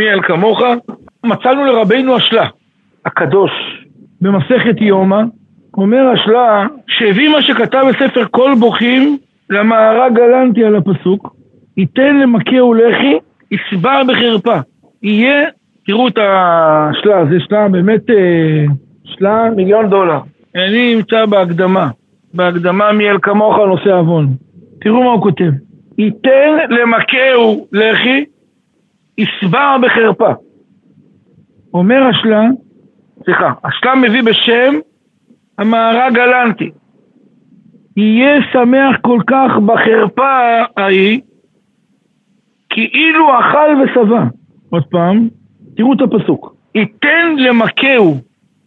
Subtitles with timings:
[0.00, 0.62] מי אל כמוך?
[1.26, 2.46] מצאנו לרבינו אשלה,
[3.06, 3.50] הקדוש,
[4.20, 5.22] במסכת יומא,
[5.76, 9.18] אומר אשלה שהביא מה שכתב בספר כל בוכים
[9.50, 11.36] למארג גלנטי על הפסוק,
[11.76, 13.18] ייתן למכהו לחי,
[13.50, 14.56] יסבע בחרפה.
[15.02, 15.48] יהיה,
[15.86, 18.64] תראו את השלה, זה שלה באמת, אה,
[19.04, 20.20] שלה מיליון דולר.
[20.54, 21.88] אני נמצא בהקדמה,
[22.34, 24.26] בהקדמה מי אל כמוך נושא עוון.
[24.80, 25.50] תראו מה הוא כותב.
[25.98, 28.24] ייתן למכהו לחי,
[29.18, 30.32] יסבע בחרפה.
[31.74, 32.42] אומר השלה,
[33.24, 34.74] סליחה, השלה מביא בשם
[35.58, 36.70] המארג גלנטי.
[37.96, 41.20] יהיה שמח כל כך בחרפה ההיא,
[42.70, 44.24] כאילו אכל ושבע.
[44.70, 45.28] עוד פעם,
[45.76, 46.54] תראו את הפסוק.
[46.74, 48.16] ייתן למכהו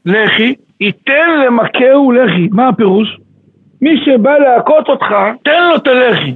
[0.05, 2.47] לחי, ייתן למכהו לחי.
[2.51, 3.17] מה הפירוש?
[3.81, 6.35] מי שבא להכות אותך, תן לו את הלחי.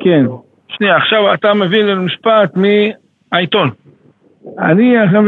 [0.00, 0.26] כן.
[0.68, 3.70] שנייה, עכשיו אתה מביא לנו משפט מהעיתון.
[4.58, 5.22] אני עכשיו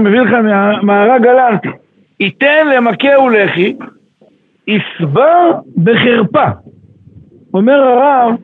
[0.00, 1.68] מביא לך מהמארג גלנטי.
[2.20, 3.74] ייתן למכהו לחי,
[4.66, 6.48] יסבר בחרפה.
[7.54, 8.34] אומר הרב,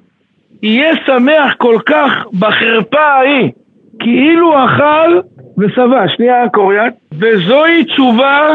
[0.62, 3.50] יהיה שמח כל כך בחרפה ההיא,
[3.98, 5.20] כאילו אכל
[5.58, 6.08] ושבע.
[6.08, 6.94] שנייה קוריאט.
[7.12, 8.48] וזוהי תשובה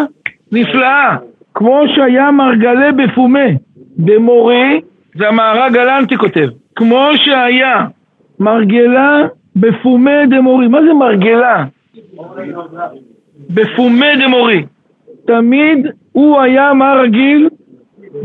[0.52, 1.16] נפלאה.
[1.56, 3.50] כמו שהיה מרגלה בפומה
[3.98, 4.82] במורי,
[5.16, 7.88] זה המארג גלנטי כותב, כמו שהיה
[8.40, 9.22] מרגלה
[9.56, 10.68] בפומה דמורי.
[10.68, 11.66] מה זה מרגלה?
[13.50, 14.66] בפומה דמורי.
[15.28, 17.50] תמיד הוא היה מה רגיל?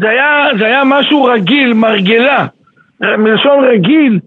[0.01, 2.47] זה היה, זה היה משהו רגיל, מרגלה.
[3.01, 4.21] מלשון רגיל,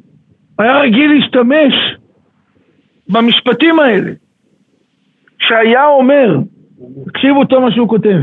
[0.59, 1.73] היה רגיל להשתמש
[3.09, 4.11] במשפטים האלה.
[5.39, 6.37] שהיה אומר,
[7.05, 8.17] תקשיבו טוב מה שהוא כותב,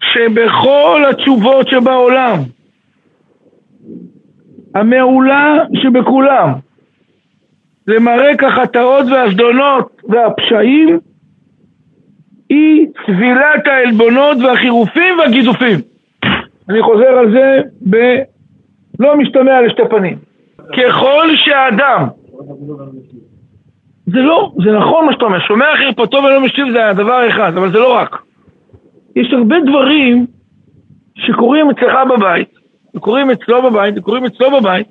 [0.00, 2.38] שבכל התשובות שבעולם,
[4.74, 6.52] המעולה שבכולם,
[7.86, 10.98] למרק החטאות והזדונות והפשעים,
[12.48, 15.80] היא צבילת העלבונות והחירופים והגידופים.
[16.68, 20.18] אני חוזר על זה בלא משתמע לשתי פנים.
[20.56, 22.08] ככל שאדם
[24.06, 27.72] זה לא, זה נכון מה שאתה אומר, שומע חרפתו ולא משיב זה הדבר אחד, אבל
[27.72, 28.25] זה לא רק.
[29.16, 30.26] יש הרבה דברים
[31.14, 32.48] שקורים אצלך בבית,
[32.96, 34.86] וקורים אצלו בבית, וקורים אצלו בבית,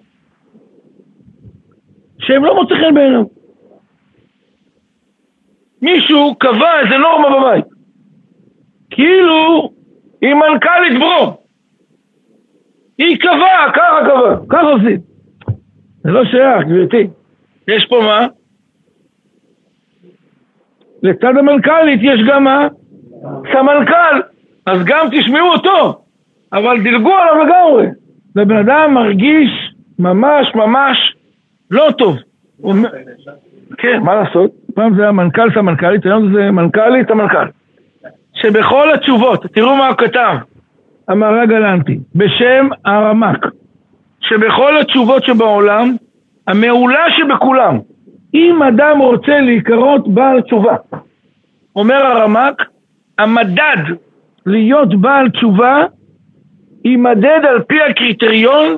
[2.20, 3.24] שהם לא מוצא חן בעיניו.
[5.82, 7.66] מישהו קבע איזה נורמה בבית.
[8.90, 9.72] כאילו
[10.22, 11.38] היא מנכ"לית ברו.
[12.98, 15.00] היא קבעה, ככה קבעה, ככה עושים.
[16.04, 17.08] זה לא שייך, גברתי.
[17.68, 18.28] יש פה מה?
[21.04, 22.68] לצד המנכ"לית יש גם מה?
[23.54, 24.22] סמנכ"ל.
[24.66, 26.02] אז גם תשמעו אותו,
[26.54, 27.88] אבל דילגו עליו לגמרי.
[28.36, 31.16] ובן אדם מרגיש ממש ממש
[31.72, 32.18] לא טוב.
[33.78, 34.52] כן, מה לעשות?
[34.76, 37.48] פעם זה היה מנכ"ל סמנכ"לית, היום זה מנכ"לית המנכ"ל.
[38.34, 40.36] שבכל התשובות, תראו מה הוא כתב,
[41.08, 43.46] המארג גלנטי, בשם הרמק,
[44.20, 45.96] שבכל התשובות שבעולם,
[46.48, 47.80] המעולה שבכולם,
[48.34, 50.76] אם אדם רוצה להיקרות בעל תשובה,
[51.76, 52.64] אומר הרמק,
[53.20, 53.78] המדד
[54.46, 55.86] להיות בעל תשובה
[56.86, 58.76] יימדד על פי הקריטריון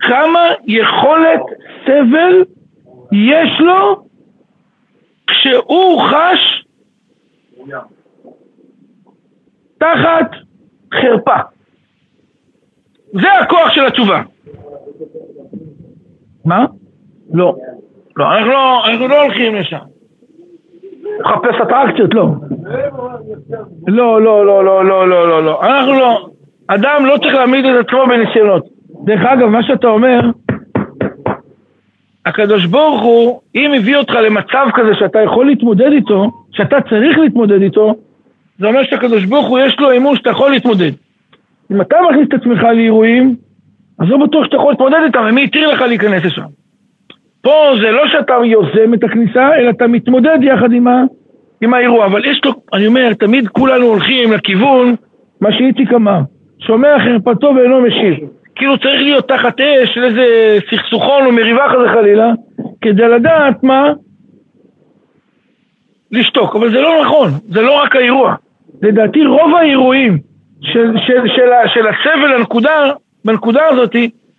[0.00, 1.40] כמה יכולת
[1.84, 2.44] סבל
[3.12, 4.06] יש לו
[5.26, 6.64] כשהוא חש
[9.78, 10.30] תחת
[10.94, 11.36] חרפה.
[13.12, 14.22] זה הכוח של התשובה.
[16.44, 16.66] מה?
[17.32, 17.56] לא.
[18.16, 19.78] לא, אנחנו לא, אנחנו לא הולכים לשם.
[21.20, 22.26] לחפש אטרקציות, לא.
[23.88, 25.60] לא, לא, לא, לא, לא, לא, לא, לא.
[25.62, 26.28] אנחנו לא.
[26.66, 28.66] אדם לא צריך להעמיד את עצמו בניסיונות.
[29.04, 30.20] דרך אגב, מה שאתה אומר,
[32.26, 37.62] הקדוש ברוך הוא, אם הביא אותך למצב כזה שאתה יכול להתמודד איתו, שאתה צריך להתמודד
[37.62, 37.94] איתו,
[38.58, 40.90] זה אומר שהקדוש ברוך הוא יש לו אמון שאתה יכול להתמודד.
[41.72, 43.36] אם אתה מכניס את עצמך לאירועים,
[43.98, 46.42] אז לא בטוח שאתה יכול להתמודד איתם, ומי התיר לך להיכנס לשם?
[47.42, 51.04] פה זה לא שאתה יוזם את הכניסה, אלא אתה מתמודד יחד עם, ה,
[51.60, 52.06] עם האירוע.
[52.06, 54.94] אבל יש לו, אני אומר, תמיד כולנו הולכים לכיוון,
[55.40, 56.20] מה שאיציק אמר,
[56.58, 58.14] שומע חרפתו ואינו משיב.
[58.54, 62.32] כאילו צריך להיות תחת אש של איזה סכסוכון או מריבה חזה חלילה,
[62.80, 63.92] כדי לדעת מה?
[66.12, 66.56] לשתוק.
[66.56, 68.34] אבל זה לא נכון, זה לא רק האירוע.
[68.82, 70.18] לדעתי רוב האירועים
[70.62, 72.92] של, של, של, של הסבל הנקודה,
[73.24, 73.96] בנקודה הזאת,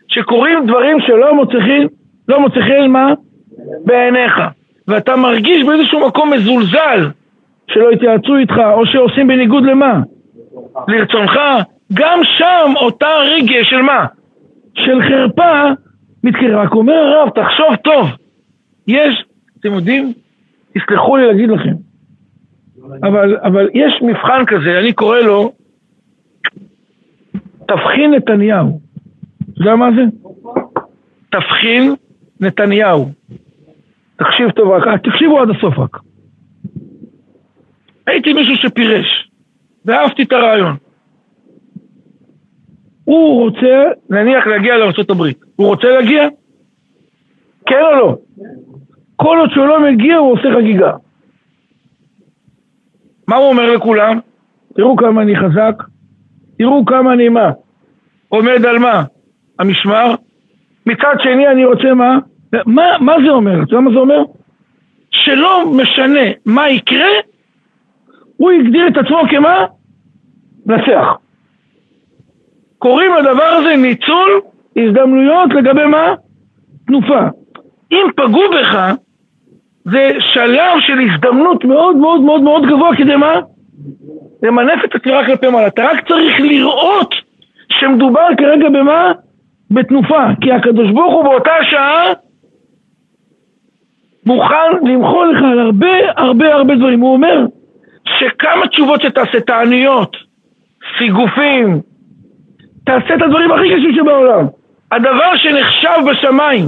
[0.07, 1.87] שקורים דברים שלא מוצאים,
[2.27, 3.13] לא מוצא חן מה?
[3.85, 4.41] בעיניך.
[4.87, 7.09] ואתה מרגיש באיזשהו מקום מזולזל
[7.67, 10.01] שלא התייעצו איתך, או שעושים בניגוד למה?
[10.87, 11.39] לרצונך,
[11.93, 14.05] גם שם אותה רגש של מה?
[14.73, 15.63] של חרפה,
[16.23, 18.07] מתקרב, רק אומר הרב, תחשוב טוב,
[18.87, 19.25] יש,
[19.59, 20.13] אתם יודעים,
[20.73, 21.73] תסלחו לי להגיד לכם,
[23.03, 25.51] אבל, אבל יש מבחן כזה, אני קורא לו
[27.67, 28.79] תבחין נתניהו.
[29.53, 30.01] אתה יודע מה זה?
[31.29, 31.95] תבחין
[32.39, 33.11] נתניהו.
[34.23, 35.97] תקשיב טוב רק, תקשיבו עד הסוף רק.
[38.07, 39.29] הייתי מישהו שפירש,
[39.85, 40.75] ואהבתי את הרעיון.
[43.03, 45.21] הוא רוצה, נניח, להגיע לארה"ב.
[45.55, 46.27] הוא רוצה להגיע?
[47.65, 48.17] כן או לא?
[49.15, 50.91] כל עוד שהוא לא מגיע, הוא עושה חגיגה.
[53.27, 54.19] מה הוא אומר לכולם?
[54.75, 55.83] תראו כמה אני חזק,
[56.57, 57.51] תראו כמה אני מה?
[58.29, 59.03] עומד על מה?
[59.59, 60.15] המשמר?
[60.85, 62.17] מצד שני אני רוצה מה?
[62.65, 63.63] מה, מה זה אומר?
[63.63, 64.23] אתה יודע מה זה אומר?
[65.11, 67.09] שלא משנה מה יקרה,
[68.37, 69.65] הוא הגדיר את עצמו כמה?
[70.65, 71.07] נצח.
[72.77, 74.41] קוראים לדבר הזה ניצול
[74.77, 76.13] הזדמנויות לגבי מה?
[76.87, 77.19] תנופה.
[77.91, 78.93] אם פגעו בך,
[79.85, 83.39] זה שלב של הזדמנות מאוד מאוד מאוד מאוד גבוה כדי מה?
[84.43, 85.67] למנף את התנועה כלפי מעלה.
[85.67, 87.15] אתה רק צריך לראות
[87.69, 89.11] שמדובר כרגע במה?
[89.71, 90.23] בתנופה.
[90.41, 92.13] כי הקדוש ברוך הוא באותה שעה
[94.25, 95.87] מוכן למחול לך על הרבה
[96.17, 96.99] הרבה הרבה דברים.
[96.99, 97.45] הוא אומר
[98.05, 100.17] שכמה תשובות שתעשה, תעניות,
[100.97, 101.81] סיגופים,
[102.85, 104.47] תעשה את הדברים הכי קשים שבעולם.
[104.91, 106.65] הדבר שנחשב בשמיים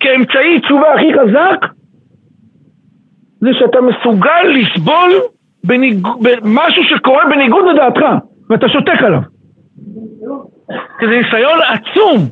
[0.00, 1.66] כאמצעי תשובה הכי חזק
[3.40, 5.10] זה שאתה מסוגל לסבול
[5.64, 6.08] בניג...
[6.44, 8.04] משהו שקורה בניגוד לדעתך
[8.50, 9.20] ואתה שותק עליו.
[11.00, 12.28] זה ניסיון עצום,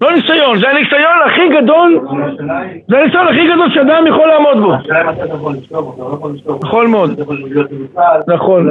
[0.00, 2.00] לא ניסיון, זה הניסיון הכי גדול,
[2.88, 4.72] זה הניסיון הכי גדול שאדם יכול לעמוד בו.
[6.62, 7.20] נכון מאוד,
[8.28, 8.70] נכון,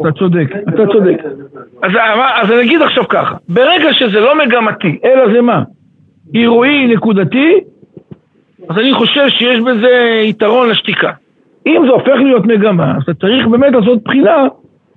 [0.00, 1.22] אתה צודק, אתה צודק.
[1.82, 5.62] אז, אני אגיד עכשיו ככה, ברגע שזה לא מגמתי, אלא זה מה?
[6.34, 7.54] אירועי נקודתי,
[8.68, 11.10] אז אני חושב שיש בזה יתרון לשתיקה.
[11.66, 14.44] אם זה הופך להיות מגמה, אז אתה צריך באמת לעשות בחינה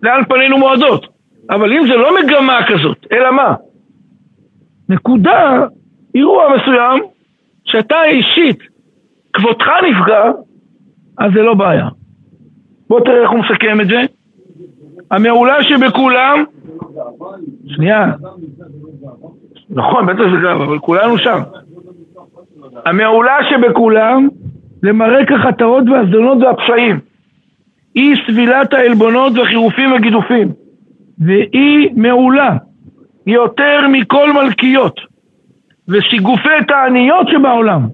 [0.03, 1.07] לאן פנינו מועדות.
[1.49, 3.53] אבל אם זה לא מגמה כזאת, אלא מה?
[4.91, 5.65] נקודה,
[6.15, 7.03] אירוע מסוים,
[7.63, 8.59] שאתה אישית,
[9.33, 10.31] כבודך נפגע,
[11.17, 11.88] אז זה לא בעיה.
[12.89, 14.01] בוא תראה איך הוא מסכם את זה.
[15.11, 16.43] המעולה שבכולם...
[17.67, 18.11] שנייה.
[19.69, 21.39] נכון, בטח זה גם, אבל כולנו שם.
[22.85, 24.27] המעולה שבכולם
[24.81, 26.99] זה מרק החטאות והזדונות והפשעים.
[27.95, 30.51] אי סבילת העלבונות והחירופים והגידופים.
[31.19, 32.57] והיא מעולה
[33.27, 35.00] יותר מכל מלכיות
[35.88, 37.88] וסיגופי תעניות שבעולם.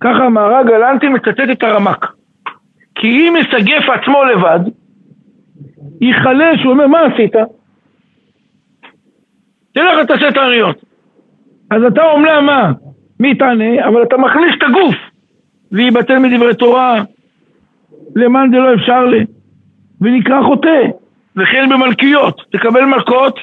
[0.00, 2.06] ככה המהר"ג גלנטי מצטט את הרמק.
[2.94, 4.60] כי אם יסגף עצמו לבד,
[6.00, 7.32] ייחלש, הוא אומר, מה עשית?
[9.72, 10.76] תלך ותעשה תעניות.
[11.70, 12.72] אז אתה אומנם מה?
[13.20, 13.88] מי תענה?
[13.88, 14.94] אבל אתה מחליש את הגוף.
[15.72, 17.02] וייבטל מדברי תורה,
[18.16, 19.24] למען זה לא אפשר לי,
[20.00, 20.82] ונקרא חוטא.
[21.36, 23.40] וכן במלכיות, תקבל מלכות,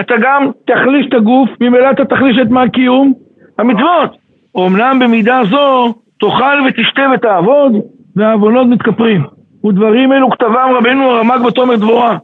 [0.00, 3.12] אתה גם תחליש את הגוף, ממילא אתה תחליש את מה הקיום?
[3.58, 4.16] המצוות.
[4.56, 7.72] אמנם במידה זו תאכל ותשתה ותעבוד,
[8.16, 9.24] והעוונות מתכפרים.
[9.64, 12.18] ודברים אלו כתבם רבנו הרמ"ג בתומר דבורה.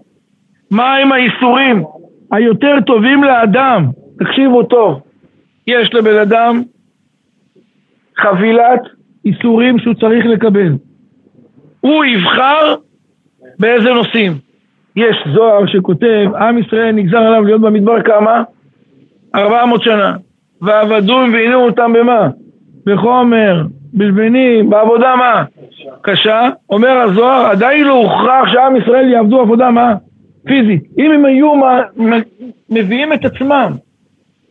[0.70, 1.82] מה הם האיסורים
[2.32, 3.86] היותר טובים לאדם?
[4.18, 5.00] תקשיבו טוב.
[5.66, 6.62] יש לבן אדם
[8.16, 8.80] חבילת
[9.24, 10.72] איסורים שהוא צריך לקבל.
[11.80, 12.74] הוא יבחר
[13.58, 14.32] באיזה נושאים.
[14.96, 18.42] יש זוהר שכותב, עם ישראל נגזר עליו להיות במדבר כמה?
[19.34, 20.16] ארבע מאות שנה.
[20.62, 22.28] ועבדום ועינו אותם במה?
[22.86, 25.44] בחומר, בלבנים, בעבודה מה?
[26.02, 26.48] קשה.
[26.70, 29.94] אומר הזוהר, עדיין לא הוכרח שעם ישראל יעבדו עבודה מה?
[30.46, 30.82] פיזית.
[30.98, 31.52] אם הם היו
[32.70, 33.72] מביאים את עצמם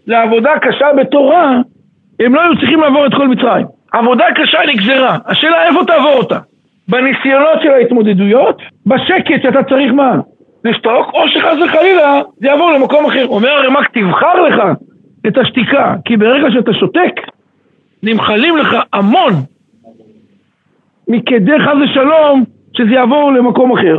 [0.08, 1.58] לעבודה קשה בתורה,
[2.20, 3.66] הם לא היו צריכים לעבור את כל מצרים.
[3.92, 6.40] עבודה קשה נגזרה, השאלה איפה תעבור אותה?
[6.88, 10.16] בניסיונות של ההתמודדויות, בשקט שאתה צריך מה?
[10.66, 13.26] לשתוק, או שחס וחלילה זה יעבור למקום אחר.
[13.28, 14.64] אומר הרמ"ק, תבחר לך
[15.28, 17.16] את השתיקה, כי ברגע שאתה שותק,
[18.04, 19.34] נמחלים לך המון
[21.08, 22.44] מכדי חס ושלום
[22.78, 23.98] שזה יעבור למקום אחר.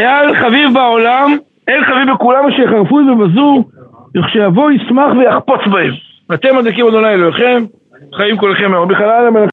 [0.00, 1.36] אל חביב בעולם,
[1.68, 3.64] אל חביב בכולם שיחרפו ובזו,
[4.16, 5.90] וכשיבוא ישמח ויחפוץ בהם.
[6.30, 7.64] ואתם מדליקים אדוני אלוהיכם,
[8.14, 8.88] חיים כולכם מאוד.
[8.88, 9.26] בכלל